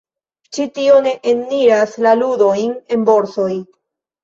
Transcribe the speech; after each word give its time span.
Ĉi 0.57 0.63
tio 0.77 0.95
ne 1.07 1.11
eniras 1.33 1.95
la 2.07 2.15
ludojn 2.23 2.75
en 2.99 3.07
borsoj. 3.13 3.49